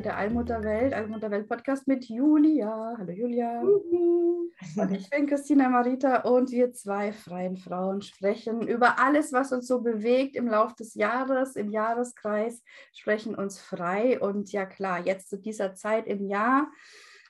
[0.00, 2.94] Folge der Allmutterwelt, Allmutterwelt Podcast mit Julia.
[2.96, 3.60] Hallo Julia.
[3.60, 9.66] Und ich bin Christina Marita und wir zwei freien Frauen sprechen über alles, was uns
[9.66, 12.62] so bewegt im Laufe des Jahres, im Jahreskreis,
[12.94, 14.18] sprechen uns frei.
[14.18, 16.70] Und ja klar, jetzt zu dieser Zeit im Jahr,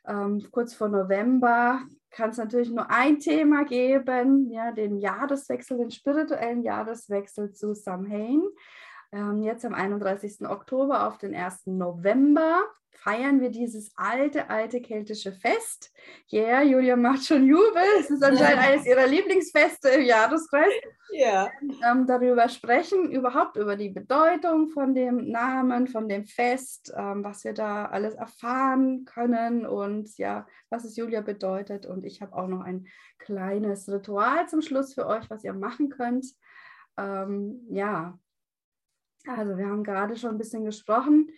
[0.06, 1.80] ähm, kurz vor November,
[2.12, 8.42] kann es natürlich nur ein Thema geben, ja, den Jahreswechsel, den spirituellen Jahreswechsel zu Samhain.
[9.12, 10.48] Ähm, jetzt am 31.
[10.48, 11.66] Oktober auf den 1.
[11.66, 12.62] November
[13.02, 15.92] feiern wir dieses alte, alte keltische Fest.
[16.26, 17.82] Ja, yeah, Julia macht schon Jubel.
[17.98, 20.72] Es ist anscheinend eines ihrer Lieblingsfeste im Jahreskreis.
[21.12, 21.48] Ja.
[21.88, 27.44] Ähm, darüber sprechen, überhaupt über die Bedeutung von dem Namen, von dem Fest, ähm, was
[27.44, 31.86] wir da alles erfahren können und ja, was es Julia bedeutet.
[31.86, 32.86] Und ich habe auch noch ein
[33.18, 36.26] kleines Ritual zum Schluss für euch, was ihr machen könnt.
[36.98, 38.18] Ähm, ja,
[39.26, 41.30] also wir haben gerade schon ein bisschen gesprochen.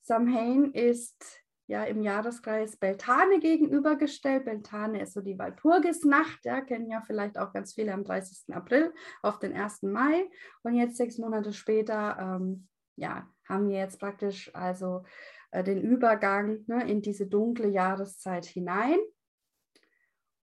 [0.00, 4.46] Samhain ist ja im Jahreskreis Beltane gegenübergestellt.
[4.46, 8.54] Beltane ist so die Walpurgisnacht, ja, kennen ja vielleicht auch ganz viele am 30.
[8.54, 9.82] April auf den 1.
[9.82, 10.28] Mai.
[10.62, 15.04] Und jetzt sechs Monate später, ähm, ja, haben wir jetzt praktisch also
[15.50, 18.98] äh, den Übergang ne, in diese dunkle Jahreszeit hinein.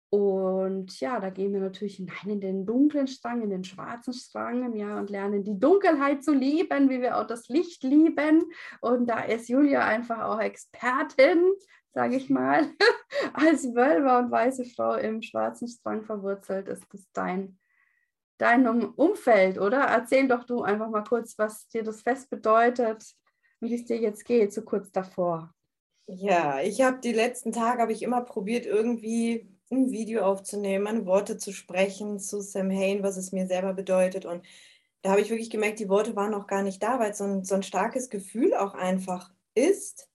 [0.08, 4.76] Und ja, da gehen wir natürlich hinein in den dunklen Strang, in den schwarzen Strang,
[4.76, 8.44] ja, und lernen die Dunkelheit zu lieben, wie wir auch das Licht lieben.
[8.80, 11.52] Und da ist Julia einfach auch Expertin,
[11.92, 12.70] sage ich mal,
[13.32, 16.68] als Wölber und weiße Frau im schwarzen Strang verwurzelt.
[16.68, 17.58] Ist das dein,
[18.38, 19.80] dein Umfeld, oder?
[19.80, 23.04] Erzähl doch du einfach mal kurz, was dir das Fest bedeutet
[23.60, 25.52] und wie es dir jetzt geht, so kurz davor.
[26.06, 31.38] Ja, ich habe die letzten Tage, habe ich immer probiert, irgendwie ein Video aufzunehmen, Worte
[31.38, 34.24] zu sprechen zu Sam Hain, was es mir selber bedeutet.
[34.24, 34.44] Und
[35.02, 37.24] da habe ich wirklich gemerkt, die Worte waren noch gar nicht da, weil es so
[37.24, 40.08] ein, so ein starkes Gefühl auch einfach ist.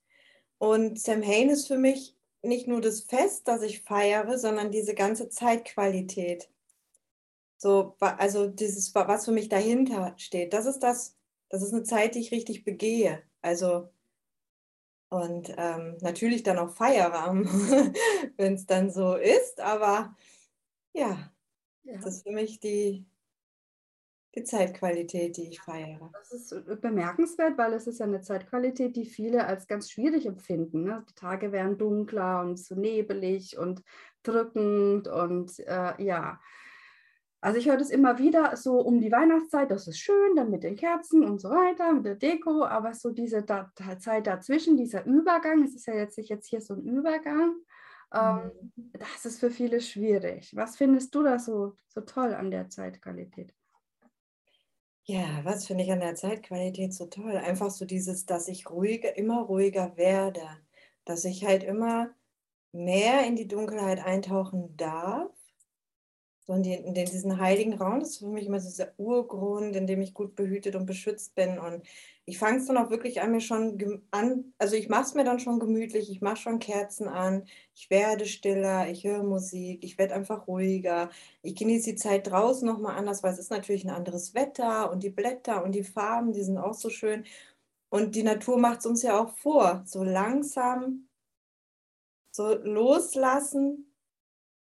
[0.58, 4.94] Und Sam Hain ist für mich nicht nur das Fest, das ich feiere, sondern diese
[4.94, 6.50] ganze Zeitqualität.
[7.56, 11.16] So, also dieses, was für mich dahinter steht, das ist das,
[11.48, 13.22] das ist eine Zeit, die ich richtig begehe.
[13.40, 13.88] Also
[15.12, 17.44] und ähm, natürlich dann auch Feierrahmen,
[18.38, 19.60] wenn es dann so ist.
[19.60, 20.16] Aber
[20.94, 21.30] ja,
[21.82, 23.04] ja, das ist für mich die,
[24.34, 26.10] die Zeitqualität, die ich feiere.
[26.14, 30.24] Das ist äh, bemerkenswert, weil es ist ja eine Zeitqualität, die viele als ganz schwierig
[30.24, 30.84] empfinden.
[30.84, 31.04] Ne?
[31.10, 33.82] Die Tage werden dunkler und so nebelig und
[34.22, 36.40] drückend und äh, ja.
[37.42, 40.62] Also ich höre das immer wieder so um die Weihnachtszeit, das ist schön, dann mit
[40.62, 45.04] den Kerzen und so weiter, mit der Deko, aber so diese da Zeit dazwischen, dieser
[45.04, 47.56] Übergang, es ist ja jetzt, jetzt hier so ein Übergang,
[48.14, 48.92] ähm, mhm.
[48.92, 50.54] das ist für viele schwierig.
[50.54, 53.52] Was findest du da so, so toll an der Zeitqualität?
[55.02, 57.36] Ja, was finde ich an der Zeitqualität so toll?
[57.36, 60.46] Einfach so dieses, dass ich ruhiger, immer ruhiger werde,
[61.04, 62.10] dass ich halt immer
[62.70, 65.41] mehr in die Dunkelheit eintauchen darf
[66.44, 69.76] so in, die, in diesen heiligen Raum, das ist für mich immer so dieser Urgrund,
[69.76, 71.58] in dem ich gut behütet und beschützt bin.
[71.58, 71.82] Und
[72.24, 75.24] ich fange es dann auch wirklich an, mir schon an, also ich mache es mir
[75.24, 77.44] dann schon gemütlich, ich mache schon Kerzen an,
[77.74, 81.10] ich werde stiller, ich höre Musik, ich werde einfach ruhiger.
[81.42, 85.02] Ich genieße die Zeit draußen nochmal anders, weil es ist natürlich ein anderes Wetter und
[85.04, 87.24] die Blätter und die Farben, die sind auch so schön.
[87.88, 91.08] Und die Natur macht es uns ja auch vor, so langsam,
[92.32, 93.91] so loslassen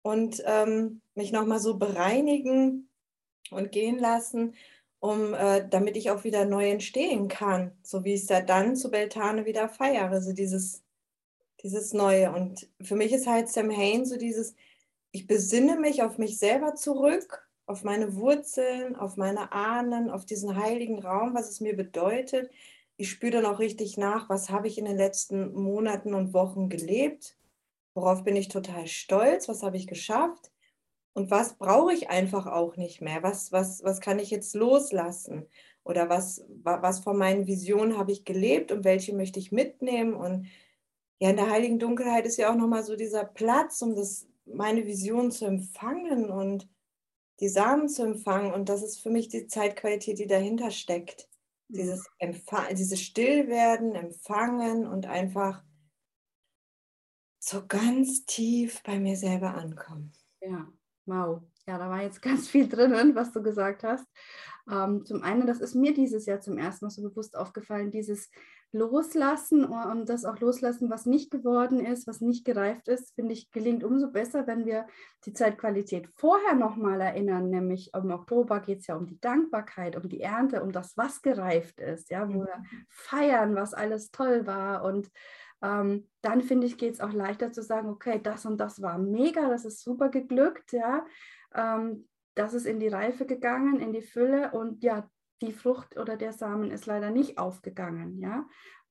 [0.06, 2.88] und ähm, mich nochmal so bereinigen
[3.50, 4.55] und gehen lassen,
[5.00, 8.76] um, äh, damit ich auch wieder neu entstehen kann, so wie ich es ja dann
[8.76, 10.85] zu Beltane wieder feiere, also dieses,
[11.61, 12.32] dieses Neue.
[12.32, 14.55] Und für mich ist halt Sam Hain so dieses,
[15.11, 20.55] ich besinne mich auf mich selber zurück, auf meine Wurzeln, auf meine Ahnen, auf diesen
[20.56, 22.49] heiligen Raum, was es mir bedeutet.
[22.97, 26.69] Ich spüre dann auch richtig nach, was habe ich in den letzten Monaten und Wochen
[26.69, 27.37] gelebt,
[27.97, 29.49] Worauf bin ich total stolz?
[29.49, 30.53] Was habe ich geschafft?
[31.15, 33.23] Und was brauche ich einfach auch nicht mehr?
[33.23, 35.47] Was, was, was kann ich jetzt loslassen?
[35.83, 40.13] Oder was, was von meinen Visionen habe ich gelebt und welche möchte ich mitnehmen?
[40.13, 40.47] Und
[41.21, 44.85] ja, in der heiligen Dunkelheit ist ja auch nochmal so dieser Platz, um das, meine
[44.85, 46.69] Vision zu empfangen und
[47.41, 48.53] die Samen zu empfangen.
[48.53, 51.31] Und das ist für mich die Zeitqualität, die dahinter steckt.
[51.69, 51.77] Mhm.
[51.79, 52.05] Dieses,
[52.73, 55.65] dieses Stillwerden, Empfangen und einfach
[57.47, 60.13] so ganz tief bei mir selber ankommen.
[60.41, 60.67] Ja,
[61.07, 61.43] wow.
[61.67, 64.07] Ja, da war jetzt ganz viel drinnen, was du gesagt hast.
[64.71, 68.31] Ähm, zum einen, das ist mir dieses Jahr zum ersten Mal so bewusst aufgefallen, dieses
[68.73, 73.51] Loslassen und das auch loslassen, was nicht geworden ist, was nicht gereift ist, finde ich,
[73.53, 74.87] gelingt umso besser, wenn wir
[75.25, 80.09] die Zeitqualität vorher nochmal erinnern, nämlich im Oktober geht es ja um die Dankbarkeit, um
[80.09, 82.87] die Ernte, um das, was gereift ist, ja, wo wir mhm.
[82.89, 85.11] feiern, was alles toll war und
[85.62, 88.99] ähm, dann finde ich, geht es auch leichter zu sagen, okay, das und das war
[88.99, 91.05] mega, das ist super geglückt, ja,
[91.55, 95.08] ähm, das ist in die Reife gegangen, in die Fülle und ja,
[95.41, 98.19] die Frucht oder der Samen ist leider nicht aufgegangen.
[98.19, 98.47] Ja?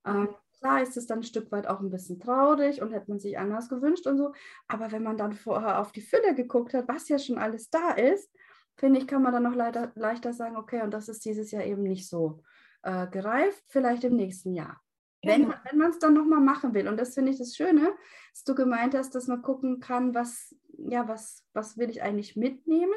[0.05, 0.29] Ähm,
[0.59, 3.37] klar ist es dann ein Stück weit auch ein bisschen traurig und hätte man sich
[3.37, 4.33] anders gewünscht und so.
[4.67, 7.91] Aber wenn man dann vorher auf die Fülle geguckt hat, was ja schon alles da
[7.91, 8.31] ist,
[8.77, 11.63] finde ich, kann man dann noch leider, leichter sagen, okay, und das ist dieses Jahr
[11.63, 12.41] eben nicht so
[12.83, 14.81] äh, gereift, vielleicht im nächsten Jahr.
[15.25, 15.55] Wenn, genau.
[15.69, 16.87] wenn man es dann nochmal machen will.
[16.87, 17.93] Und das finde ich das Schöne,
[18.31, 22.35] dass du gemeint hast, dass man gucken kann, was, ja, was, was will ich eigentlich
[22.35, 22.93] mitnehmen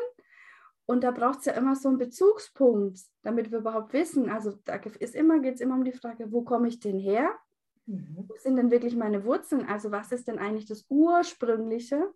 [0.91, 4.31] und da braucht es ja immer so einen Bezugspunkt, damit wir überhaupt wissen.
[4.31, 7.29] Also da ist immer, geht es immer um die Frage, wo komme ich denn her?
[7.85, 8.25] Mhm.
[8.27, 9.67] Wo sind denn wirklich meine Wurzeln?
[9.67, 12.11] Also was ist denn eigentlich das Ursprüngliche?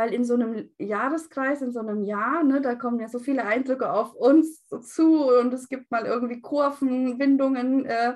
[0.00, 3.44] Weil in so einem Jahreskreis, in so einem Jahr, ne, da kommen ja so viele
[3.44, 8.14] Eindrücke auf uns zu und es gibt mal irgendwie Kurven, Windungen, äh,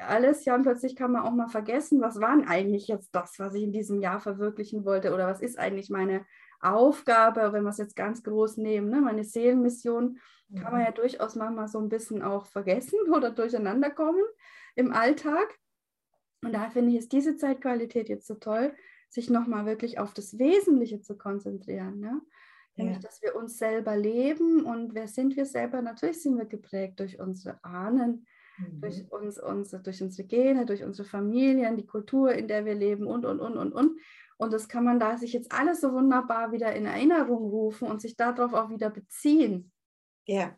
[0.00, 0.46] alles.
[0.46, 3.64] Ja, und plötzlich kann man auch mal vergessen, was waren eigentlich jetzt das, was ich
[3.64, 6.24] in diesem Jahr verwirklichen wollte oder was ist eigentlich meine
[6.62, 10.18] Aufgabe, wenn wir es jetzt ganz groß nehmen, ne, meine Seelenmission,
[10.54, 10.86] kann man mhm.
[10.86, 14.24] ja durchaus manchmal so ein bisschen auch vergessen oder durcheinander kommen
[14.74, 15.58] im Alltag.
[16.42, 18.72] Und da finde ich es diese Zeitqualität jetzt so toll,
[19.10, 22.00] sich nochmal wirklich auf das Wesentliche zu konzentrieren.
[22.00, 22.22] Ne?
[22.76, 23.02] Nämlich, ja.
[23.02, 25.82] dass wir uns selber leben und wer sind wir selber?
[25.82, 28.26] Natürlich sind wir geprägt durch unsere Ahnen,
[28.56, 28.80] mhm.
[28.80, 33.06] durch, uns, unsere, durch unsere Gene, durch unsere Familien, die Kultur, in der wir leben
[33.06, 34.00] und, und, und, und, und.
[34.38, 38.00] Und das kann man da sich jetzt alles so wunderbar wieder in Erinnerung rufen und
[38.00, 39.70] sich darauf auch wieder beziehen.
[40.24, 40.56] Ja.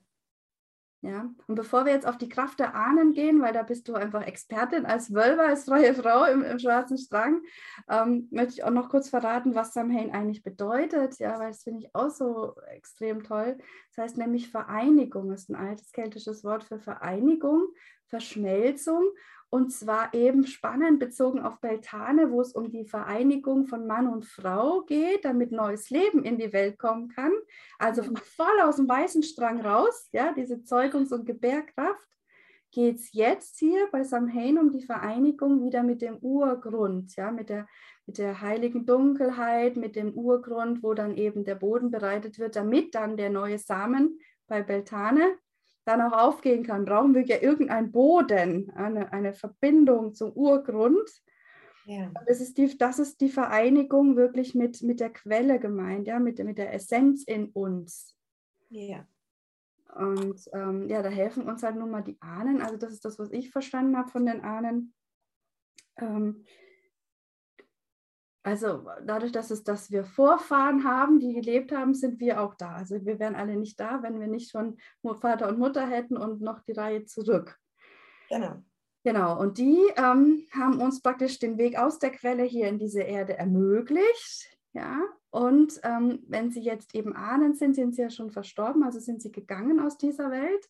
[1.05, 3.95] Ja, und bevor wir jetzt auf die Kraft der Ahnen gehen, weil da bist du
[3.95, 7.43] einfach Expertin als Wölver, als freie Frau im, im schwarzen Strang,
[7.89, 11.19] ähm, möchte ich auch noch kurz verraten, was Samhain eigentlich bedeutet.
[11.19, 13.59] Ja, weil das finde ich auch so extrem toll.
[13.89, 17.67] Das heißt nämlich Vereinigung, ist ein altes keltisches Wort für Vereinigung,
[18.07, 19.03] Verschmelzung
[19.53, 24.25] und zwar eben spannend bezogen auf Beltane, wo es um die Vereinigung von Mann und
[24.25, 27.33] Frau geht, damit neues Leben in die Welt kommen kann.
[27.79, 32.09] Also voll aus dem weißen Strang raus, ja, diese Zeugungs- und Gebärkraft,
[32.71, 37.51] geht es jetzt hier bei Samhain um die Vereinigung wieder mit dem Urgrund, ja, mit
[37.51, 37.69] der,
[38.07, 42.95] mit der heiligen Dunkelheit, mit dem Urgrund, wo dann eben der Boden bereitet wird, damit
[42.95, 45.37] dann der neue Samen bei Beltane
[45.85, 51.09] dann auch aufgehen kann, brauchen wir ja irgendeinen Boden, eine, eine Verbindung zum Urgrund.
[51.85, 52.11] Ja.
[52.27, 56.39] Das, ist die, das ist die Vereinigung wirklich mit, mit der Quelle gemeint, ja, mit,
[56.39, 58.17] mit der Essenz in uns.
[58.69, 59.07] Ja.
[59.95, 62.63] Und ähm, ja, da helfen uns halt nun mal die Ahnen.
[62.63, 64.95] Also das ist das, was ich verstanden habe von den Ahnen.
[65.99, 66.45] Ähm,
[68.43, 72.75] also dadurch, dass, es, dass wir Vorfahren haben, die gelebt haben, sind wir auch da.
[72.75, 74.79] Also wir wären alle nicht da, wenn wir nicht schon
[75.21, 77.59] Vater und Mutter hätten und noch die Reihe zurück.
[78.29, 78.63] Genau.
[79.05, 83.03] Genau, und die ähm, haben uns praktisch den Weg aus der Quelle hier in diese
[83.03, 84.49] Erde ermöglicht.
[84.75, 89.01] Ja, und ähm, wenn sie jetzt eben Ahnen sind, sind sie ja schon verstorben, also
[89.01, 90.69] sind sie gegangen aus dieser Welt.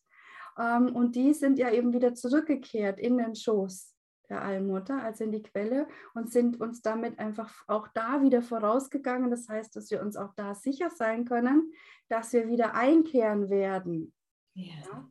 [0.57, 3.92] Ähm, und die sind ja eben wieder zurückgekehrt in den Schoß
[4.29, 9.29] der Allmutter, also in die Quelle und sind uns damit einfach auch da wieder vorausgegangen.
[9.29, 11.71] Das heißt, dass wir uns auch da sicher sein können,
[12.09, 14.13] dass wir wieder einkehren werden.
[14.53, 14.73] Ja.
[14.85, 15.09] ja?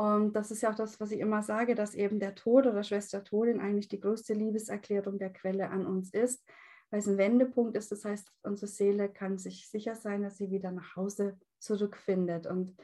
[0.00, 2.82] Und das ist ja auch das, was ich immer sage, dass eben der Tod oder
[2.82, 6.42] Schwester Todin eigentlich die größte Liebeserklärung der Quelle an uns ist,
[6.88, 7.92] weil es ein Wendepunkt ist.
[7.92, 12.46] Das heißt, unsere Seele kann sich sicher sein, dass sie wieder nach Hause zurückfindet.
[12.46, 12.76] Und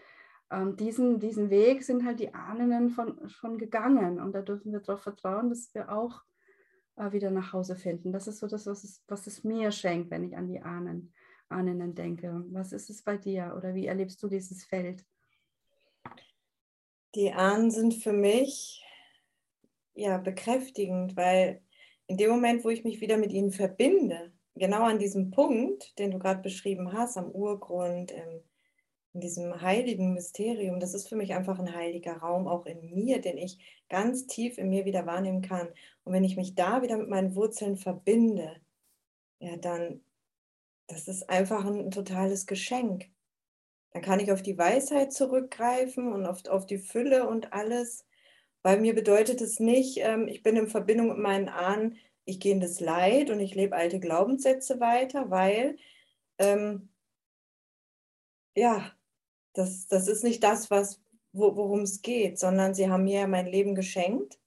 [0.51, 4.81] ähm, diesen, diesen Weg sind halt die Ahnen von, schon gegangen und da dürfen wir
[4.81, 6.23] darauf vertrauen, dass wir auch
[6.97, 8.13] äh, wieder nach Hause finden.
[8.13, 11.13] Das ist so das, was es, was es mir schenkt, wenn ich an die Ahnen,
[11.49, 12.45] Ahnen denke.
[12.51, 15.05] Was ist es bei dir oder wie erlebst du dieses Feld?
[17.15, 18.85] Die Ahnen sind für mich
[19.95, 21.63] ja bekräftigend, weil
[22.07, 26.11] in dem Moment, wo ich mich wieder mit ihnen verbinde, genau an diesem Punkt, den
[26.11, 28.43] du gerade beschrieben hast, am Urgrund, im
[29.17, 33.19] in diesem heiligen Mysterium, das ist für mich einfach ein heiliger Raum, auch in mir,
[33.19, 33.59] den ich
[33.89, 35.69] ganz tief in mir wieder wahrnehmen kann.
[36.05, 38.61] Und wenn ich mich da wieder mit meinen Wurzeln verbinde,
[39.39, 40.03] ja, dann,
[40.87, 43.07] das ist einfach ein, totales Geschenk.
[43.93, 48.05] Dann kann ich auf die Weisheit zurückgreifen und auf, auf die Fülle und alles.
[48.63, 51.97] Weil mir bedeutet es nicht, ähm, ich bin in Verbindung mit meinen Ahnen,
[52.27, 55.79] ich gehe in das Leid und ich lebe alte Glaubenssätze weiter, weil
[56.39, 56.91] ähm,
[58.55, 58.96] ja,
[59.57, 61.01] das, das ist nicht das, was,
[61.33, 64.39] worum es geht, sondern sie haben mir mein Leben geschenkt.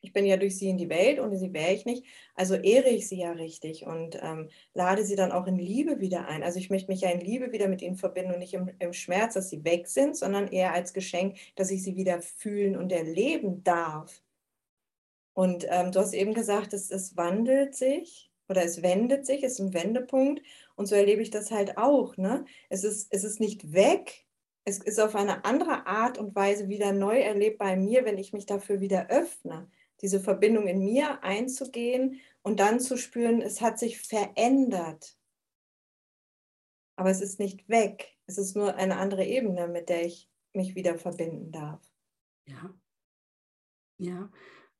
[0.00, 2.04] Ich bin ja durch sie in die Welt, ohne sie wäre ich nicht.
[2.34, 6.28] Also ehre ich sie ja richtig und ähm, lade sie dann auch in Liebe wieder
[6.28, 6.44] ein.
[6.44, 8.92] Also ich möchte mich ja in Liebe wieder mit ihnen verbinden und nicht im, im
[8.92, 12.92] Schmerz, dass sie weg sind, sondern eher als Geschenk, dass ich sie wieder fühlen und
[12.92, 14.22] erleben darf.
[15.32, 19.54] Und ähm, du hast eben gesagt, es, es wandelt sich oder es wendet sich, es
[19.54, 20.40] ist ein Wendepunkt.
[20.76, 22.16] Und so erlebe ich das halt auch.
[22.16, 22.44] Ne?
[22.68, 24.26] Es, ist, es ist nicht weg,
[24.64, 28.32] es ist auf eine andere Art und Weise wieder neu erlebt bei mir, wenn ich
[28.32, 29.70] mich dafür wieder öffne,
[30.02, 35.16] diese Verbindung in mir einzugehen und dann zu spüren, es hat sich verändert.
[36.96, 38.16] Aber es ist nicht weg.
[38.26, 41.80] Es ist nur eine andere Ebene, mit der ich mich wieder verbinden darf.
[42.46, 42.74] Ja.
[43.98, 44.30] Ja.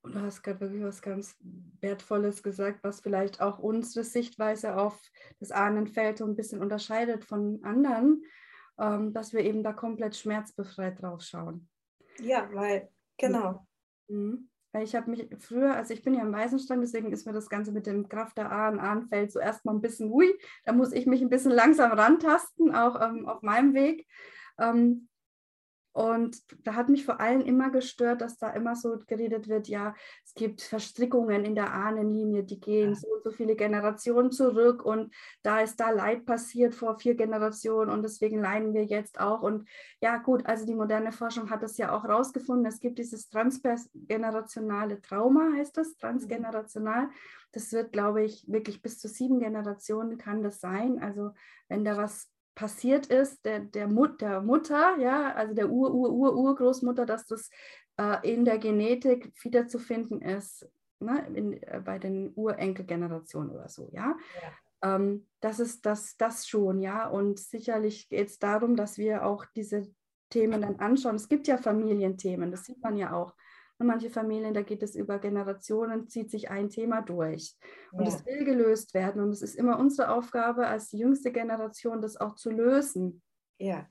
[0.07, 1.37] Und du hast gerade wirklich was ganz
[1.81, 4.97] Wertvolles gesagt, was vielleicht auch unsere Sichtweise auf
[5.41, 8.23] das Ahnenfeld so ein bisschen unterscheidet von anderen,
[8.79, 11.69] ähm, dass wir eben da komplett schmerzbefreit drauf schauen.
[12.21, 13.67] Ja, weil, genau.
[14.07, 14.49] Mhm.
[14.71, 17.49] Weil ich habe mich früher, also ich bin ja im Weißenstand, deswegen ist mir das
[17.49, 21.07] Ganze mit dem Kraft der Ahnen, Ahnenfeld so erstmal ein bisschen, hui, da muss ich
[21.07, 24.07] mich ein bisschen langsam rantasten, auch ähm, auf meinem Weg.
[24.61, 25.09] Ähm,
[25.97, 29.95] und da hat mich vor allem immer gestört, dass da immer so geredet wird, ja,
[30.27, 35.15] es gibt Verstrickungen in der Ahnenlinie, die gehen so und so viele Generationen zurück und
[35.43, 39.41] da ist da Leid passiert vor vier Generationen und deswegen leiden wir jetzt auch.
[39.41, 39.67] Und
[40.03, 42.67] ja, gut, also die moderne Forschung hat das ja auch rausgefunden.
[42.67, 47.09] Es gibt dieses transgenerationale Trauma, heißt das, transgenerational.
[47.53, 51.03] Das wird, glaube ich, wirklich bis zu sieben Generationen kann das sein.
[51.03, 51.31] Also
[51.69, 57.27] wenn da was passiert ist, der, der, Mut, der Mutter, ja, also der Ur-Ur-Ur-Urgroßmutter, dass
[57.27, 57.51] das
[57.99, 64.17] äh, in der Genetik wiederzufinden ist, ne, in, äh, bei den Urenkelgenerationen oder so, ja.
[64.83, 64.97] ja.
[64.97, 67.09] Ähm, das ist das, das schon, ja.
[67.09, 69.87] Und sicherlich geht es darum, dass wir auch diese
[70.31, 71.17] Themen dann anschauen.
[71.17, 73.35] Es gibt ja Familienthemen, das sieht man ja auch.
[73.79, 77.55] Und manche Familien, da geht es über Generationen, zieht sich ein Thema durch.
[77.93, 79.23] Und es will gelöst werden.
[79.23, 83.23] Und es ist immer unsere Aufgabe als die jüngste Generation, das auch zu lösen.
[83.59, 83.87] Ja.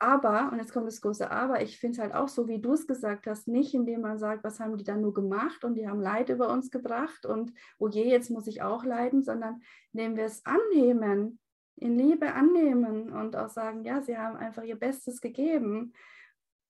[0.00, 2.72] Aber, und jetzt kommt das große Aber, ich finde es halt auch so, wie du
[2.72, 5.88] es gesagt hast, nicht indem man sagt, was haben die dann nur gemacht und die
[5.88, 9.60] haben Leid über uns gebracht und oh je, jetzt muss ich auch leiden, sondern
[9.92, 11.40] indem wir es annehmen,
[11.74, 15.92] in Liebe annehmen und auch sagen, ja, sie haben einfach ihr Bestes gegeben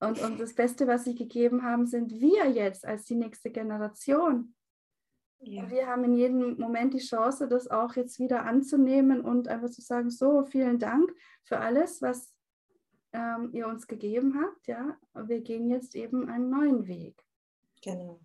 [0.00, 4.54] und, und das Beste, was sie gegeben haben, sind wir jetzt als die nächste Generation.
[5.40, 5.70] Ja.
[5.70, 9.80] Wir haben in jedem Moment die Chance, das auch jetzt wieder anzunehmen und einfach zu
[9.80, 11.12] sagen, so, vielen Dank
[11.44, 12.34] für alles, was
[13.12, 14.66] ähm, ihr uns gegeben habt.
[14.66, 17.24] Ja, wir gehen jetzt eben einen neuen Weg.
[17.82, 18.20] Genau.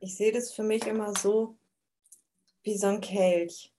[0.00, 1.58] Ich sehe das für mich immer so
[2.62, 3.74] wie so ein Kelch,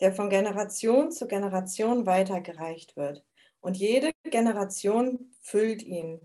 [0.00, 3.24] der von Generation zu Generation weitergereicht wird.
[3.60, 6.20] Und jede Generation füllt ihn.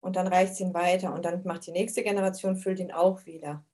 [0.00, 1.14] Und dann reicht es ihn weiter.
[1.14, 3.64] Und dann macht die nächste Generation, füllt ihn auch wieder.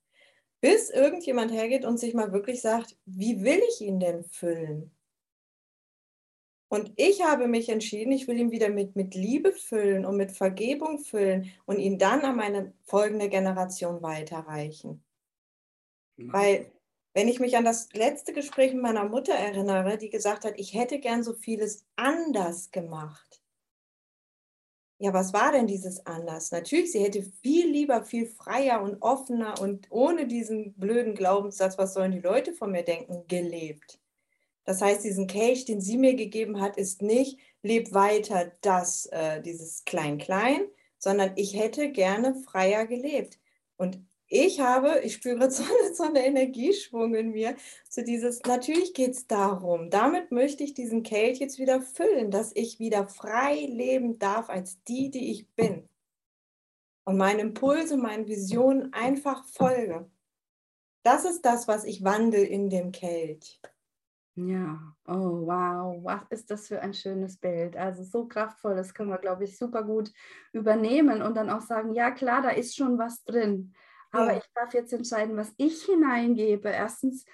[0.61, 4.91] Bis irgendjemand hergeht und sich mal wirklich sagt, wie will ich ihn denn füllen?
[6.71, 10.31] Und ich habe mich entschieden, ich will ihn wieder mit, mit Liebe füllen und mit
[10.31, 15.03] Vergebung füllen und ihn dann an meine folgende Generation weiterreichen.
[16.17, 16.33] Mhm.
[16.33, 16.71] Weil
[17.19, 20.73] wenn ich mich an das letzte Gespräch mit meiner Mutter erinnere, die gesagt hat, ich
[20.73, 23.41] hätte gern so vieles anders gemacht.
[24.99, 26.51] Ja, was war denn dieses anders?
[26.51, 31.93] Natürlich, sie hätte viel lieber, viel freier und offener und ohne diesen blöden Glaubenssatz, was
[31.93, 33.99] sollen die Leute von mir denken, gelebt.
[34.63, 39.41] Das heißt, diesen Kelch, den sie mir gegeben hat, ist nicht, leb weiter das, äh,
[39.41, 40.61] dieses Klein-Klein,
[40.97, 43.41] sondern ich hätte gerne freier gelebt.
[43.75, 47.55] Und ich habe, ich spüre so, so einen Energieschwung in mir,
[47.89, 52.55] so dieses, natürlich geht es darum, damit möchte ich diesen Kelch jetzt wieder füllen, dass
[52.55, 55.89] ich wieder frei leben darf als die, die ich bin.
[57.05, 60.09] Und meinen Impulsen, meinen Visionen einfach folge.
[61.03, 63.59] Das ist das, was ich wandle in dem Kelch.
[64.35, 67.75] Ja, oh wow, was ist das für ein schönes Bild.
[67.75, 70.13] Also so kraftvoll, das können wir, glaube ich, super gut
[70.53, 73.73] übernehmen und dann auch sagen, ja klar, da ist schon was drin.
[74.11, 74.37] Aber ja.
[74.37, 76.69] ich darf jetzt entscheiden, was ich hineingebe.
[76.69, 77.25] Erstens.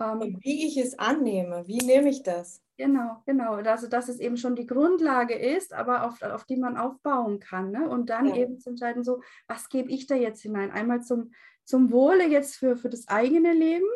[0.00, 2.60] Ähm, wie ich es annehme, wie nehme ich das?
[2.76, 3.54] Genau, genau.
[3.54, 7.70] Also, dass es eben schon die Grundlage ist, aber auf, auf die man aufbauen kann.
[7.70, 7.88] Ne?
[7.88, 8.36] Und dann ja.
[8.36, 10.72] eben zu entscheiden, so, was gebe ich da jetzt hinein?
[10.72, 11.32] Einmal zum,
[11.64, 13.86] zum Wohle jetzt für, für das eigene Leben,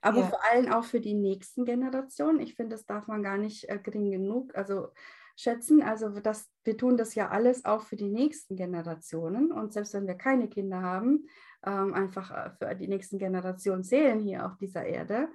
[0.00, 0.26] aber ja.
[0.26, 2.40] vor allem auch für die nächsten Generationen.
[2.40, 4.54] Ich finde, das darf man gar nicht äh, gering genug.
[4.54, 4.88] Also
[5.36, 5.82] schätzen.
[5.82, 9.52] Also das, wir tun das ja alles auch für die nächsten Generationen.
[9.52, 11.26] Und selbst wenn wir keine Kinder haben,
[11.64, 15.28] ähm, einfach äh, für die nächsten Generationen zählen hier auf dieser Erde,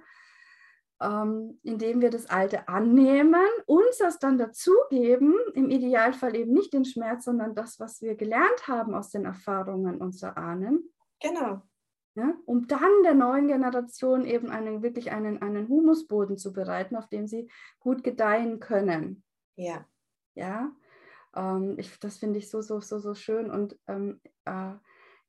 [1.00, 6.84] ähm, indem wir das Alte annehmen, uns das dann dazugeben, im Idealfall eben nicht den
[6.84, 10.92] Schmerz, sondern das, was wir gelernt haben aus den Erfahrungen unserer Ahnen.
[11.20, 11.62] Genau.
[12.14, 17.08] Ja, um dann der neuen Generation eben einen, wirklich einen, einen Humusboden zu bereiten, auf
[17.08, 19.22] dem sie gut gedeihen können.
[19.54, 19.86] Ja.
[20.34, 20.72] Ja,
[21.34, 23.50] ähm, ich, das finde ich so, so, so, so schön.
[23.50, 24.72] Und ähm, äh,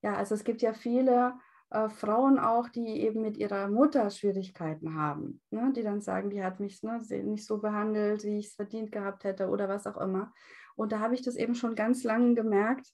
[0.01, 1.33] ja, also es gibt ja viele
[1.71, 5.71] äh, Frauen auch, die eben mit ihrer Mutter Schwierigkeiten haben, ne?
[5.75, 9.23] die dann sagen, die hat mich ne, nicht so behandelt, wie ich es verdient gehabt
[9.23, 10.33] hätte oder was auch immer.
[10.75, 12.87] Und da habe ich das eben schon ganz lange gemerkt.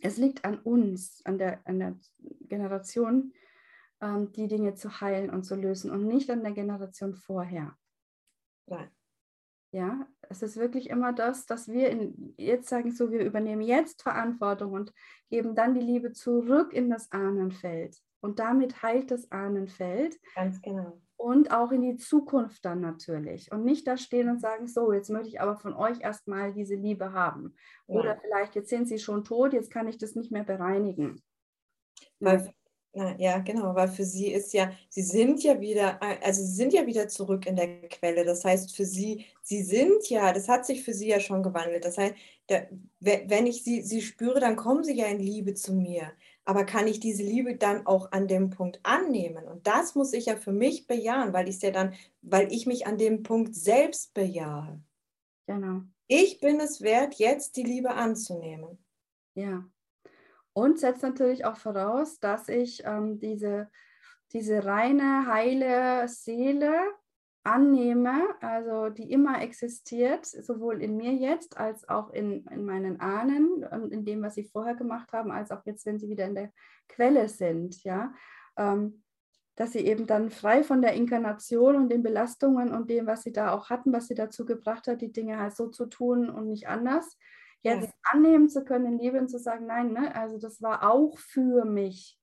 [0.00, 1.96] Es liegt an uns, an der, an der
[2.48, 3.32] Generation,
[4.00, 7.76] ähm, die Dinge zu heilen und zu lösen und nicht an der Generation vorher.
[8.66, 8.90] Nein.
[9.72, 14.02] Ja, es ist wirklich immer das, dass wir in, jetzt sagen, so, wir übernehmen jetzt
[14.02, 14.92] Verantwortung und
[15.28, 17.96] geben dann die Liebe zurück in das Ahnenfeld.
[18.20, 20.18] Und damit heilt das Ahnenfeld.
[20.34, 21.00] Ganz genau.
[21.16, 23.50] Und auch in die Zukunft dann natürlich.
[23.50, 26.74] Und nicht da stehen und sagen, so, jetzt möchte ich aber von euch erstmal diese
[26.74, 27.54] Liebe haben.
[27.86, 28.20] Oder ja.
[28.20, 31.22] vielleicht, jetzt sind sie schon tot, jetzt kann ich das nicht mehr bereinigen.
[32.20, 32.52] Weil
[32.92, 36.72] na, ja, genau, weil für sie ist ja, sie sind ja wieder, also sie sind
[36.72, 38.24] ja wieder zurück in der Quelle.
[38.24, 41.84] Das heißt, für sie, sie sind ja, das hat sich für sie ja schon gewandelt.
[41.84, 42.14] Das heißt,
[42.48, 46.10] der, wenn ich sie, sie spüre, dann kommen sie ja in Liebe zu mir.
[46.46, 49.46] Aber kann ich diese Liebe dann auch an dem Punkt annehmen?
[49.46, 52.86] Und das muss ich ja für mich bejahen, weil ich ja dann, weil ich mich
[52.86, 54.80] an dem Punkt selbst bejahe.
[55.46, 55.82] Genau.
[56.06, 58.78] Ich bin es wert, jetzt die Liebe anzunehmen.
[59.34, 59.68] Ja,
[60.56, 63.68] und setzt natürlich auch voraus, dass ich ähm, diese,
[64.32, 66.80] diese reine, heile Seele
[67.44, 73.64] annehme, also die immer existiert, sowohl in mir jetzt als auch in, in meinen Ahnen
[73.64, 76.34] und in dem, was sie vorher gemacht haben, als auch jetzt, wenn sie wieder in
[76.34, 76.50] der
[76.88, 78.14] Quelle sind, ja,
[78.56, 79.02] ähm,
[79.56, 83.32] dass sie eben dann frei von der Inkarnation und den Belastungen und dem, was sie
[83.32, 86.48] da auch hatten, was sie dazu gebracht hat, die Dinge halt so zu tun und
[86.48, 87.18] nicht anders,
[87.66, 92.18] jetzt annehmen zu können, lieben zu sagen, nein, ne, also das war auch für mich.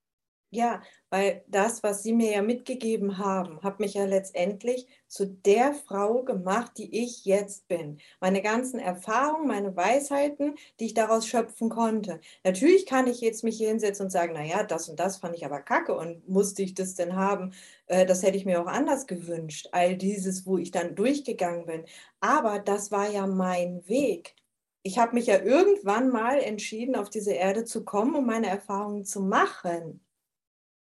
[0.55, 5.73] Ja, weil das, was Sie mir ja mitgegeben haben, hat mich ja letztendlich zu der
[5.73, 7.97] Frau gemacht, die ich jetzt bin.
[8.21, 12.19] Meine ganzen Erfahrungen, meine Weisheiten, die ich daraus schöpfen konnte.
[12.43, 15.43] Natürlich kann ich jetzt mich hier hinsetzen und sagen, naja, das und das fand ich
[15.43, 17.53] aber kacke und musste ich das denn haben?
[17.87, 19.69] Äh, das hätte ich mir auch anders gewünscht.
[19.71, 21.85] All dieses, wo ich dann durchgegangen bin.
[22.19, 24.35] Aber das war ja mein Weg
[24.83, 29.05] ich habe mich ja irgendwann mal entschieden, auf diese Erde zu kommen, um meine Erfahrungen
[29.05, 30.05] zu machen.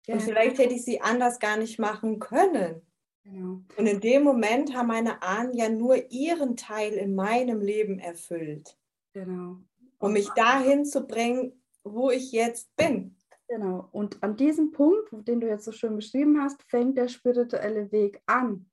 [0.06, 0.16] Ja.
[0.16, 2.82] Und vielleicht hätte ich sie anders gar nicht machen können.
[3.24, 3.62] Genau.
[3.78, 8.78] Und in dem Moment haben meine Ahnen ja nur ihren Teil in meinem Leben erfüllt.
[9.14, 9.58] Genau.
[9.98, 13.16] Um mich dahin zu bringen, wo ich jetzt bin.
[13.48, 13.88] Genau.
[13.92, 18.22] Und an diesem Punkt, den du jetzt so schön beschrieben hast, fängt der spirituelle Weg
[18.26, 18.70] an.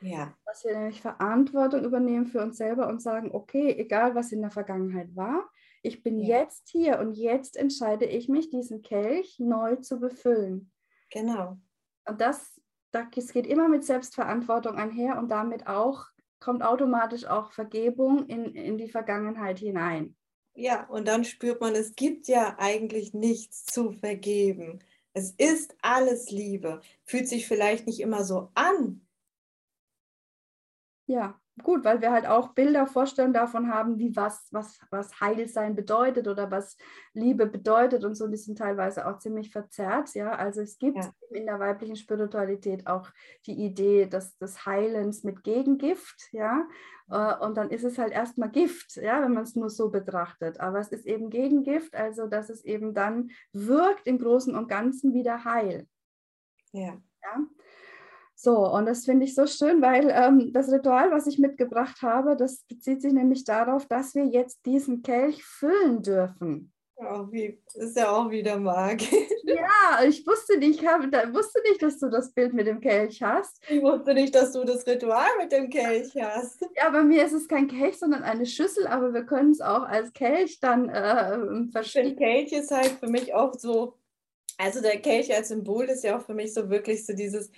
[0.00, 0.34] Ja.
[0.46, 4.50] Dass wir nämlich Verantwortung übernehmen für uns selber und sagen, okay, egal was in der
[4.50, 5.48] Vergangenheit war,
[5.82, 6.40] ich bin ja.
[6.40, 10.70] jetzt hier und jetzt entscheide ich mich, diesen Kelch neu zu befüllen.
[11.10, 11.58] Genau.
[12.06, 16.06] Und das, das geht immer mit Selbstverantwortung einher und damit auch
[16.40, 20.16] kommt automatisch auch Vergebung in, in die Vergangenheit hinein.
[20.54, 24.80] Ja, und dann spürt man, es gibt ja eigentlich nichts zu vergeben.
[25.12, 26.80] Es ist alles Liebe.
[27.04, 29.06] Fühlt sich vielleicht nicht immer so an,
[31.08, 35.74] ja, gut, weil wir halt auch Bilder, Vorstellungen davon haben, wie was, was, was Heilsein
[35.74, 36.76] bedeutet oder was
[37.14, 40.32] Liebe bedeutet und so, die sind teilweise auch ziemlich verzerrt, ja.
[40.32, 41.10] Also es gibt ja.
[41.30, 43.08] in der weiblichen Spiritualität auch
[43.46, 46.68] die Idee des, des Heilens mit Gegengift, ja.
[47.10, 50.60] Äh, und dann ist es halt erstmal Gift, ja, wenn man es nur so betrachtet.
[50.60, 55.14] Aber es ist eben Gegengift, also dass es eben dann wirkt im Großen und Ganzen
[55.14, 55.88] wieder heil.
[56.72, 57.00] Ja.
[57.22, 57.46] ja?
[58.40, 62.36] So, und das finde ich so schön, weil ähm, das Ritual, was ich mitgebracht habe,
[62.36, 66.72] das bezieht sich nämlich darauf, dass wir jetzt diesen Kelch füllen dürfen.
[66.94, 69.10] Oh, wie, ist ja auch wieder magisch.
[69.44, 73.62] Ja, ich wusste nicht, da, wusste nicht, dass du das Bild mit dem Kelch hast.
[73.66, 76.60] Ich wusste nicht, dass du das Ritual mit dem Kelch hast.
[76.76, 79.84] Ja, bei mir ist es kein Kelch, sondern eine Schüssel, aber wir können es auch
[79.84, 82.14] als Kelch dann äh, verstehen.
[82.14, 83.94] Der Kelch ist halt für mich auch so,
[84.58, 87.50] also der Kelch als Symbol ist ja auch für mich so wirklich so dieses,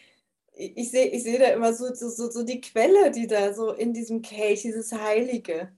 [0.53, 3.93] ich sehe ich seh da immer so, so, so die Quelle, die da so in
[3.93, 5.73] diesem Kelch, dieses Heilige.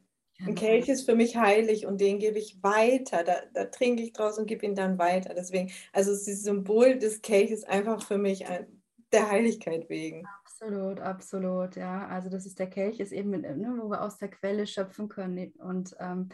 [0.44, 3.22] Ein Kelch ist für mich heilig und den gebe ich weiter.
[3.22, 5.34] Da, da trinke ich draus und gebe ihn dann weiter.
[5.34, 8.82] Deswegen, also das Symbol des Kelches einfach für mich ein
[9.12, 10.26] der Heiligkeit wegen.
[10.42, 12.06] Absolut, absolut, ja.
[12.08, 15.52] Also das ist der Kelch, ist eben, ne, wo wir aus der Quelle schöpfen können.
[15.58, 16.30] Und ähm,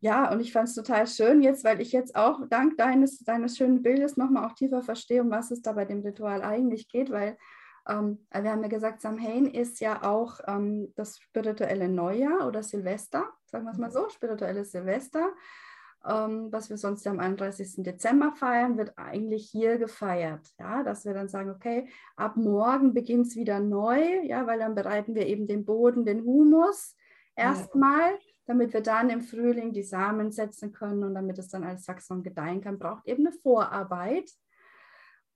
[0.00, 3.56] ja, und ich fand es total schön jetzt, weil ich jetzt auch dank deines, deines
[3.56, 7.10] schönen Bildes nochmal auch tiefer verstehe, um was es da bei dem Ritual eigentlich geht,
[7.10, 7.36] weil
[7.88, 13.32] ähm, wir haben ja gesagt, Samhain ist ja auch ähm, das spirituelle Neujahr oder Silvester,
[13.46, 15.32] sagen wir es mal so, spirituelles Silvester,
[16.06, 17.82] ähm, was wir sonst am 31.
[17.84, 20.48] Dezember feiern, wird eigentlich hier gefeiert.
[20.58, 24.74] Ja, dass wir dann sagen, okay, ab morgen beginnt es wieder neu, ja, weil dann
[24.74, 26.96] bereiten wir eben den Boden, den Humus
[27.34, 28.12] erstmal.
[28.12, 28.18] Ja
[28.50, 32.24] damit wir dann im Frühling die Samen setzen können und damit es dann als Saxon
[32.24, 34.28] gedeihen kann, braucht eben eine Vorarbeit.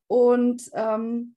[0.08, 1.36] Und ähm,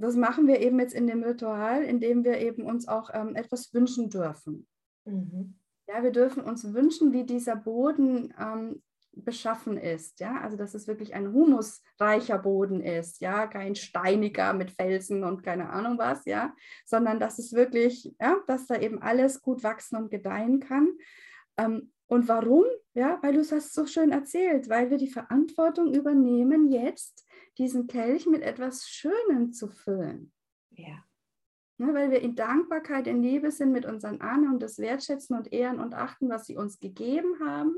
[0.00, 3.72] das machen wir eben jetzt in dem Ritual, indem wir eben uns auch ähm, etwas
[3.74, 4.66] wünschen dürfen.
[5.04, 5.54] Mhm.
[5.88, 8.82] Ja, wir dürfen uns wünschen, wie dieser Boden ähm,
[9.12, 10.20] beschaffen ist.
[10.20, 13.20] Ja, also dass es wirklich ein humusreicher Boden ist.
[13.20, 16.24] Ja, kein steiniger mit Felsen und keine Ahnung was.
[16.24, 20.88] Ja, sondern dass es wirklich, ja, dass da eben alles gut wachsen und gedeihen kann.
[21.56, 22.64] Ähm, und warum?
[22.94, 27.24] Ja, weil du es hast so schön erzählt, weil wir die Verantwortung übernehmen, jetzt
[27.58, 30.32] diesen Kelch mit etwas Schönem zu füllen.
[30.70, 31.04] Ja.
[31.78, 35.50] Ne, weil wir in Dankbarkeit, in Liebe sind mit unseren Ahnen und das wertschätzen und
[35.50, 37.74] ehren und achten, was sie uns gegeben haben.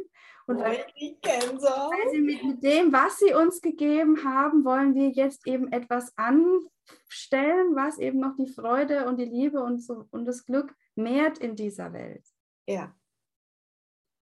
[0.46, 5.46] Und weil, weil sie mit, mit dem, was sie uns gegeben haben, wollen wir jetzt
[5.46, 10.46] eben etwas anstellen, was eben noch die Freude und die Liebe und, so, und das
[10.46, 12.26] Glück mehrt in dieser Welt.
[12.66, 12.92] Ja.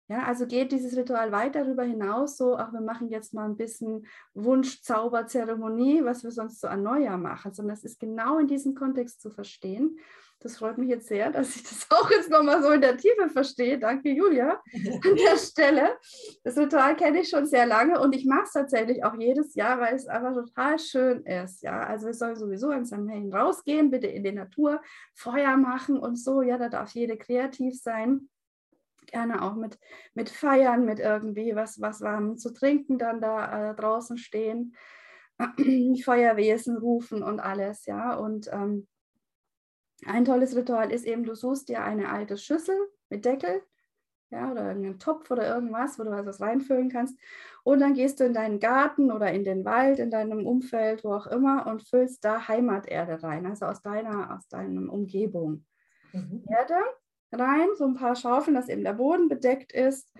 [0.07, 3.57] Ja, also geht dieses Ritual weit darüber hinaus, so, ach, wir machen jetzt mal ein
[3.57, 8.75] bisschen Wunsch-Zauber-Zeremonie, was wir sonst so an Neujahr machen, sondern es ist genau in diesem
[8.75, 9.97] Kontext zu verstehen.
[10.41, 13.29] Das freut mich jetzt sehr, dass ich das auch jetzt nochmal so in der Tiefe
[13.29, 13.79] verstehe.
[13.79, 15.97] Danke, Julia, an der Stelle.
[16.43, 19.79] Das Ritual kenne ich schon sehr lange und ich mache es tatsächlich auch jedes Jahr,
[19.79, 21.63] weil es einfach total schön ist.
[21.63, 24.83] Ja, also wir sollen sowieso ins Samhain rausgehen, bitte in die Natur,
[25.15, 26.43] Feuer machen und so.
[26.43, 28.29] Ja, da darf jede kreativ sein
[29.15, 29.79] gerne auch mit,
[30.13, 34.75] mit Feiern, mit irgendwie was, was warm zu trinken dann da äh, draußen stehen,
[36.03, 38.15] Feuerwesen rufen und alles, ja.
[38.15, 38.87] Und ähm,
[40.05, 42.75] ein tolles Ritual ist eben, du suchst dir eine alte Schüssel
[43.09, 43.61] mit Deckel,
[44.31, 47.17] ja, oder irgendeinen Topf oder irgendwas, wo du was reinfüllen kannst.
[47.63, 51.13] Und dann gehst du in deinen Garten oder in den Wald, in deinem Umfeld, wo
[51.13, 55.65] auch immer, und füllst da Heimaterde rein, also aus deiner, aus deiner Umgebung.
[56.11, 56.43] Mhm.
[56.49, 56.75] Erde
[57.31, 60.11] rein, so ein paar Schaufeln, dass eben der Boden bedeckt ist.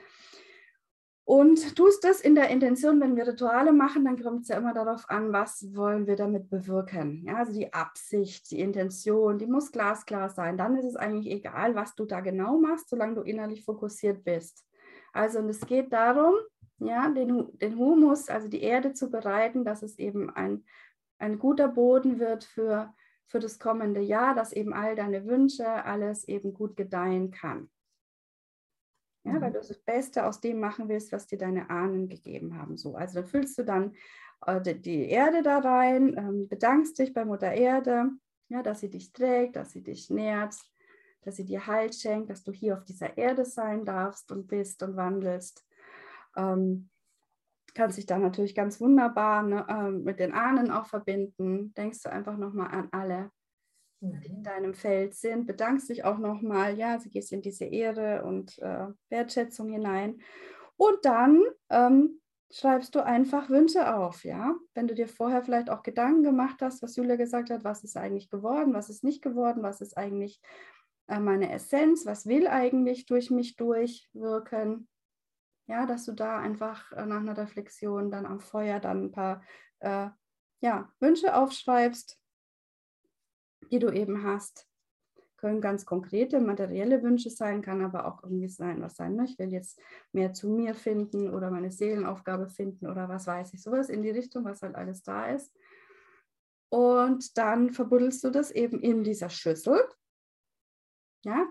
[1.28, 4.76] Und tust das in der Intention, wenn wir Rituale machen, dann kommt es ja immer
[4.76, 7.24] darauf an, was wollen wir damit bewirken.
[7.26, 10.56] Ja, also die Absicht, die Intention, die muss glasklar sein.
[10.56, 14.68] Dann ist es eigentlich egal, was du da genau machst, solange du innerlich fokussiert bist.
[15.14, 16.36] Also und es geht darum,
[16.78, 20.64] ja, den, den Humus, also die Erde zu bereiten, dass es eben ein,
[21.18, 22.94] ein guter Boden wird für
[23.28, 27.70] für das kommende Jahr, dass eben all deine Wünsche, alles eben gut gedeihen kann.
[29.24, 29.42] Ja, mhm.
[29.42, 32.78] weil du das Beste aus dem machen willst, was dir deine Ahnen gegeben haben.
[32.78, 33.96] So, also dann füllst du dann
[34.46, 38.10] äh, die Erde da rein, ähm, bedankst dich bei Mutter Erde,
[38.50, 40.56] ja, dass sie dich trägt, dass sie dich nährt,
[41.22, 44.84] dass sie dir Halt schenkt, dass du hier auf dieser Erde sein darfst und bist
[44.84, 45.66] und wandelst.
[46.38, 46.90] Ähm,
[47.76, 51.74] kannst dich da natürlich ganz wunderbar ne, äh, mit den Ahnen auch verbinden.
[51.76, 53.30] Denkst du einfach nochmal an alle,
[54.02, 54.44] die in mhm.
[54.44, 55.46] deinem Feld sind.
[55.46, 60.22] Bedankst dich auch nochmal, ja, sie gehst in diese Ehre und äh, Wertschätzung hinein.
[60.78, 64.56] Und dann ähm, schreibst du einfach Wünsche auf, ja.
[64.74, 67.98] Wenn du dir vorher vielleicht auch Gedanken gemacht hast, was Julia gesagt hat, was ist
[67.98, 70.42] eigentlich geworden, was ist nicht geworden, was ist eigentlich
[71.08, 74.88] äh, meine Essenz, was will eigentlich durch mich durchwirken,
[75.68, 79.44] ja, dass du da einfach äh, nach einer Reflexion dann am Feuer dann ein paar
[79.80, 80.10] äh,
[80.62, 82.20] ja, Wünsche aufschreibst,
[83.72, 84.68] die du eben hast.
[85.38, 89.16] Können ganz konkrete materielle Wünsche sein, kann aber auch irgendwie sein, was sein.
[89.16, 89.26] Ne?
[89.26, 89.80] Ich will jetzt
[90.12, 94.12] mehr zu mir finden oder meine Seelenaufgabe finden oder was weiß ich, sowas in die
[94.12, 95.54] Richtung, was halt alles da ist.
[96.70, 99.80] Und dann verbuddelst du das eben in dieser Schüssel
[101.26, 101.46] ja,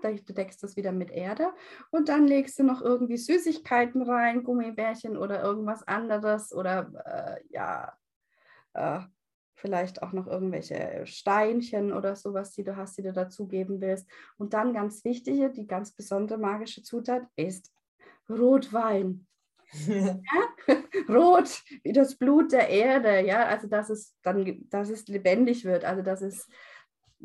[0.63, 1.53] du es wieder mit Erde
[1.91, 7.93] und dann legst du noch irgendwie Süßigkeiten rein, Gummibärchen oder irgendwas anderes oder äh, ja,
[8.75, 9.01] äh,
[9.57, 14.07] vielleicht auch noch irgendwelche Steinchen oder sowas, die du hast, die du dazugeben willst.
[14.37, 17.73] Und dann ganz wichtige, die ganz besondere magische Zutat ist
[18.29, 19.27] Rotwein.
[19.87, 20.19] ja?
[21.09, 25.85] Rot wie das Blut der Erde, ja, also dass es dann, dass es lebendig wird,
[25.85, 26.49] also dass es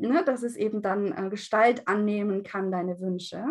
[0.00, 3.44] ne, dass es eben dann äh, Gestalt annehmen kann, deine Wünsche.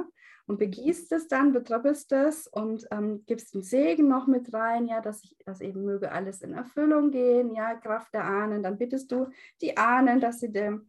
[0.48, 5.00] und begießt es dann, betröppelst es und ähm, gibst den Segen noch mit rein, ja,
[5.00, 8.64] dass, ich, dass eben möge alles in Erfüllung gehen, ja, Kraft der Ahnen.
[8.64, 9.28] Dann bittest du
[9.62, 10.88] die Ahnen, dass sie dem,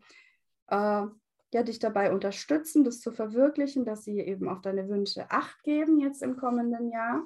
[0.69, 1.05] äh,
[1.53, 6.01] ja, dich dabei unterstützen, das zu verwirklichen, dass sie eben auf deine Wünsche Acht geben
[6.01, 7.23] jetzt im kommenden Jahr.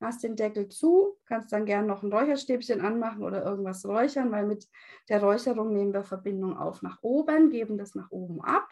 [0.00, 4.46] Hast den Deckel zu, kannst dann gerne noch ein Räucherstäbchen anmachen oder irgendwas räuchern, weil
[4.46, 4.66] mit
[5.08, 8.68] der Räucherung nehmen wir Verbindung auf nach oben, geben das nach oben ab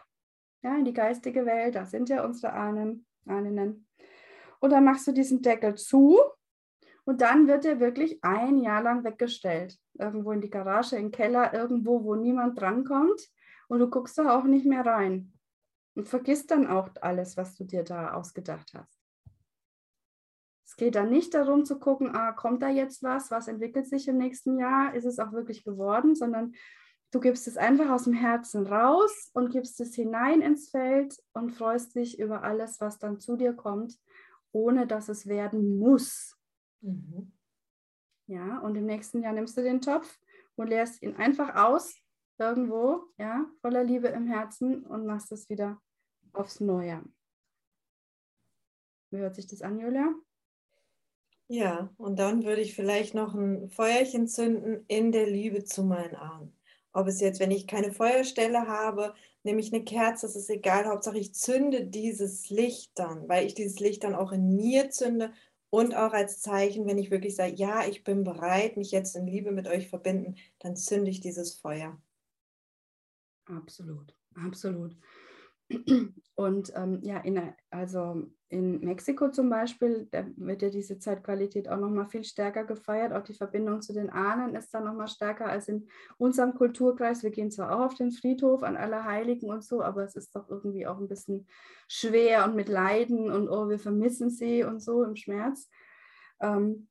[0.61, 3.87] ja, in die geistige Welt, da sind ja unsere Ahnen, Ahnen.
[4.59, 6.19] Und dann machst du diesen Deckel zu
[7.05, 9.77] und dann wird er wirklich ein Jahr lang weggestellt.
[9.93, 13.21] Irgendwo in die Garage, im Keller, irgendwo, wo niemand drankommt.
[13.67, 15.33] Und du guckst da auch nicht mehr rein.
[15.95, 18.98] Und vergisst dann auch alles, was du dir da ausgedacht hast.
[20.79, 24.07] Es geht dann nicht darum zu gucken, ah, kommt da jetzt was, was entwickelt sich
[24.07, 26.53] im nächsten Jahr, ist es auch wirklich geworden, sondern
[27.11, 31.49] Du gibst es einfach aus dem Herzen raus und gibst es hinein ins Feld und
[31.49, 33.99] freust dich über alles, was dann zu dir kommt,
[34.51, 36.37] ohne dass es werden muss.
[36.81, 37.33] Mhm.
[38.27, 40.19] Ja, und im nächsten Jahr nimmst du den Topf
[40.55, 41.99] und leerst ihn einfach aus,
[42.37, 45.81] irgendwo, ja, voller Liebe im Herzen und machst es wieder
[46.31, 47.03] aufs Neue.
[49.09, 50.13] Wie hört sich das an, Julia?
[51.51, 56.15] Ja, und dann würde ich vielleicht noch ein Feuerchen zünden in der Liebe zu meinen
[56.15, 56.53] Ahnen.
[56.93, 60.85] Ob es jetzt, wenn ich keine Feuerstelle habe, nehme ich eine Kerze, das ist egal.
[60.85, 65.33] Hauptsache, ich zünde dieses Licht dann, weil ich dieses Licht dann auch in mir zünde
[65.71, 69.25] und auch als Zeichen, wenn ich wirklich sage, ja, ich bin bereit, mich jetzt in
[69.27, 71.99] Liebe mit euch verbinden, dann zünde ich dieses Feuer.
[73.47, 74.95] Absolut, absolut.
[76.35, 81.77] Und ähm, ja, in, also in Mexiko zum Beispiel, da wird ja diese Zeitqualität auch
[81.77, 83.13] nochmal viel stärker gefeiert.
[83.13, 87.23] Auch die Verbindung zu den Ahnen ist dann nochmal stärker als in unserem Kulturkreis.
[87.23, 90.35] Wir gehen zwar auch auf den Friedhof an alle Heiligen und so, aber es ist
[90.35, 91.45] doch irgendwie auch ein bisschen
[91.87, 95.69] schwer und mit Leiden und oh, wir vermissen sie und so im Schmerz.
[96.39, 96.87] Ähm,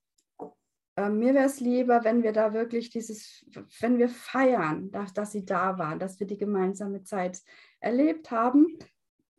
[0.98, 3.46] äh, mir wäre es lieber, wenn wir da wirklich dieses,
[3.80, 7.40] wenn wir feiern, dass, dass sie da waren, dass wir die gemeinsame Zeit
[7.80, 8.78] erlebt haben.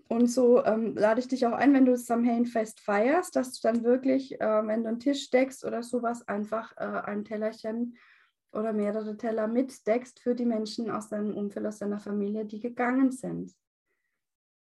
[0.08, 3.68] Und so ähm, lade ich dich auch ein, wenn du das Samhain-Fest feierst, dass du
[3.68, 7.96] dann wirklich, äh, wenn du einen Tisch deckst oder sowas, einfach äh, ein Tellerchen
[8.52, 13.12] oder mehrere Teller mitdeckst für die Menschen aus deinem Umfeld, aus deiner Familie, die gegangen
[13.12, 13.54] sind.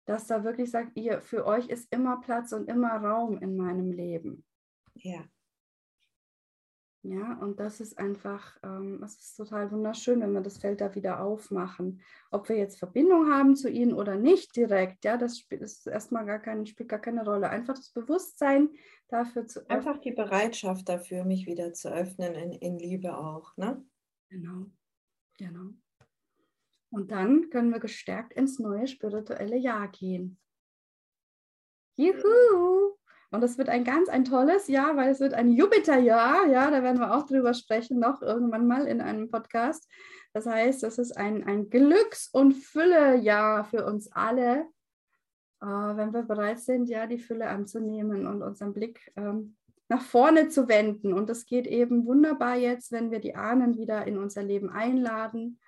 [0.05, 3.91] Dass da wirklich sagt, ihr, für euch ist immer Platz und immer Raum in meinem
[3.91, 4.43] Leben.
[4.95, 5.23] Ja.
[7.01, 10.93] Ja, und das ist einfach, ähm, das ist total wunderschön, wenn wir das Feld da
[10.95, 12.01] wieder aufmachen.
[12.29, 16.25] Ob wir jetzt Verbindung haben zu ihnen oder nicht direkt, ja, das spielt ist erstmal
[16.25, 17.49] gar kein, spielt gar keine Rolle.
[17.49, 18.69] Einfach das Bewusstsein
[19.07, 19.77] dafür zu öffnen.
[19.77, 23.81] Einfach die Bereitschaft dafür, mich wieder zu öffnen in, in Liebe auch, ne?
[24.27, 24.65] Genau,
[25.37, 25.69] genau.
[26.91, 30.37] Und dann können wir gestärkt ins neue spirituelle Jahr gehen.
[31.95, 32.98] Juhu!
[33.31, 36.47] Und das wird ein ganz ein tolles Jahr, weil es wird ein Jupiterjahr.
[36.47, 39.87] Ja, da werden wir auch drüber sprechen, noch irgendwann mal in einem Podcast.
[40.33, 44.67] Das heißt, das ist ein, ein Glücks- und Füllejahr für uns alle,
[45.61, 49.57] äh, wenn wir bereit sind, ja, die Fülle anzunehmen und unseren Blick ähm,
[49.89, 51.13] nach vorne zu wenden.
[51.13, 55.59] Und das geht eben wunderbar jetzt, wenn wir die Ahnen wieder in unser Leben einladen,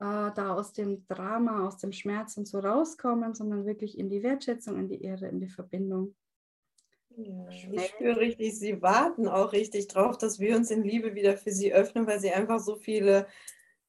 [0.00, 4.22] äh, da aus dem Drama, aus dem Schmerz und so rauskommen, sondern wirklich in die
[4.22, 6.14] Wertschätzung, in die Ehre, in die Verbindung.
[7.16, 11.36] Ja, ich spüre richtig, sie warten auch richtig drauf, dass wir uns in Liebe wieder
[11.36, 13.26] für sie öffnen, weil sie einfach so viele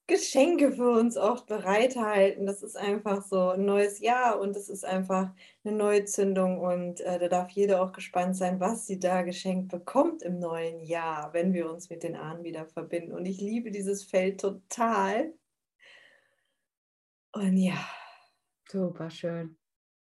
[0.08, 2.46] Geschenke für uns auch bereithalten.
[2.46, 5.32] Das ist einfach so ein neues Jahr und es ist einfach
[5.64, 9.70] eine neue Zündung und äh, da darf jeder auch gespannt sein, was sie da geschenkt
[9.70, 13.14] bekommt im neuen Jahr, wenn wir uns mit den Ahnen wieder verbinden.
[13.14, 15.34] Und ich liebe dieses Feld total.
[17.32, 17.78] Und ja.
[18.70, 19.58] Super schön.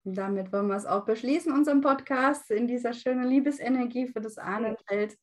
[0.03, 5.17] Damit wollen wir es auch beschließen, unseren Podcast in dieser schönen Liebesenergie für das Ahnenfeld.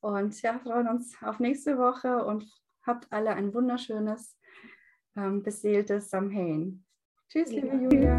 [0.00, 2.44] Und ja, freuen uns auf nächste Woche und
[2.86, 4.36] habt alle ein wunderschönes,
[5.16, 6.84] ähm, beseeltes Samhain.
[7.28, 8.18] Tschüss, liebe Julia.